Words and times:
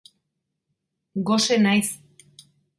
Gose 1.29 1.61
naiz. 1.69 1.93